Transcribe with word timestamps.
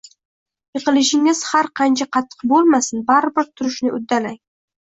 Yiqilishingiz 0.77 1.41
har 1.51 1.69
qancha 1.81 2.07
qattiq 2.19 2.43
bo’lmasin, 2.53 3.07
baribir 3.13 3.49
turishni 3.61 3.97
uddalang 4.01 4.39